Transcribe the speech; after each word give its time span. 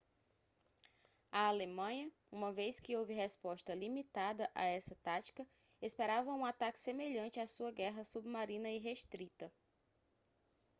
a 1.31 1.43
alemanha 1.49 2.11
uma 2.31 2.51
vez 2.51 2.79
que 2.79 2.95
houve 2.97 3.13
resposta 3.13 3.75
limitada 3.75 4.49
a 4.55 4.65
essa 4.65 4.95
tática 5.03 5.47
esperava 5.79 6.33
um 6.33 6.43
ataque 6.43 6.79
semelhante 6.79 7.39
à 7.39 7.45
sua 7.45 7.69
guerra 7.71 8.03
submarina 8.03 8.71
irrestrita 8.71 9.53